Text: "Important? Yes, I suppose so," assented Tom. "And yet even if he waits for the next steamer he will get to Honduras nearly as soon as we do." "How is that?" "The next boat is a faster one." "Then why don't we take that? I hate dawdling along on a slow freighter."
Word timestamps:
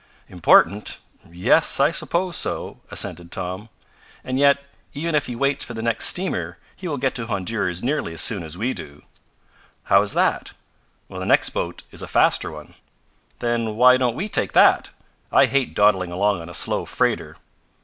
"Important? 0.29 0.97
Yes, 1.29 1.79
I 1.79 1.91
suppose 1.91 2.35
so," 2.35 2.79
assented 2.89 3.31
Tom. 3.31 3.69
"And 4.23 4.39
yet 4.39 4.57
even 4.95 5.13
if 5.13 5.27
he 5.27 5.35
waits 5.35 5.63
for 5.63 5.75
the 5.75 5.83
next 5.83 6.07
steamer 6.07 6.57
he 6.75 6.87
will 6.87 6.97
get 6.97 7.13
to 7.13 7.27
Honduras 7.27 7.83
nearly 7.83 8.15
as 8.15 8.19
soon 8.21 8.41
as 8.41 8.57
we 8.57 8.73
do." 8.73 9.03
"How 9.83 10.01
is 10.01 10.13
that?" 10.13 10.53
"The 11.07 11.23
next 11.23 11.51
boat 11.51 11.83
is 11.91 12.01
a 12.01 12.07
faster 12.07 12.49
one." 12.51 12.73
"Then 13.37 13.75
why 13.75 13.95
don't 13.95 14.15
we 14.15 14.27
take 14.27 14.53
that? 14.53 14.89
I 15.31 15.45
hate 15.45 15.75
dawdling 15.75 16.11
along 16.11 16.41
on 16.41 16.49
a 16.49 16.53
slow 16.55 16.85
freighter." 16.85 17.37